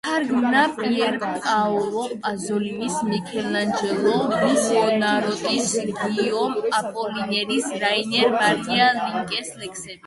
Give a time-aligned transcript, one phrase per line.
[0.07, 5.69] თარგმნა პიერ პაოლო პაზოლინის, მიქელანჯელო ბუონაროტის,
[6.01, 9.99] გიიომ აპოლინერის, რაინერ მარია რილკეს ლექსები.